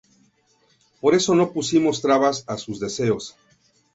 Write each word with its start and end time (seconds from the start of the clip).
Por 0.99 1.13
eso 1.13 1.35
no 1.35 1.51
pusimos 1.51 2.01
trabas 2.01 2.43
a 2.47 2.57
sus 2.57 2.79
deseos"". 2.79 3.37